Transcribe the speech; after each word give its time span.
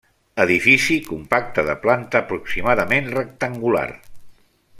Edifici 0.43 0.95
compacte 1.09 1.65
de 1.69 1.75
planta 1.85 2.23
aproximadament 2.25 3.13
rectangular. 3.19 3.87